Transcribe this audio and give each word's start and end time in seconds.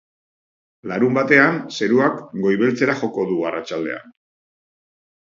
Larunbatean, 0.91 1.59
zeruak 1.77 2.15
goibeltzera 2.45 2.95
joko 3.01 3.25
du 3.33 3.37
arratsaldean. 3.51 4.15